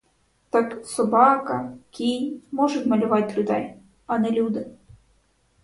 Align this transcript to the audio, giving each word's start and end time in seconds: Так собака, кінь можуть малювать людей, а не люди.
Так 0.49 0.85
собака, 0.87 1.73
кінь 1.89 2.41
можуть 2.51 2.85
малювать 2.85 3.37
людей, 3.37 3.73
а 4.05 4.17
не 4.19 4.31
люди. 4.31 4.67